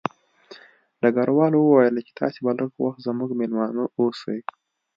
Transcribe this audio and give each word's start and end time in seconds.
ډګروال 1.01 1.53
وویل 1.55 1.95
چې 2.07 2.13
تاسې 2.19 2.39
به 2.45 2.51
لږ 2.59 2.71
وخت 2.83 2.99
زموږ 3.07 3.29
مېلمانه 3.39 3.83
اوسئ 3.99 4.39